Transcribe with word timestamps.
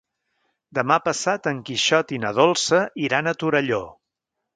Demà 0.77 0.95
passat 1.07 1.49
en 1.51 1.59
Quixot 1.67 2.13
i 2.17 2.19
na 2.23 2.31
Dolça 2.39 2.79
iran 3.09 3.29
a 3.29 3.35
Torelló. 3.45 3.83